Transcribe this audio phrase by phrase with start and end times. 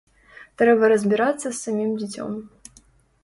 [0.61, 2.31] Трэба разбірацца з самім дзіцём.